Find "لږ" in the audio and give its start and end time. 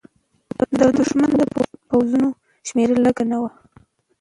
3.05-3.17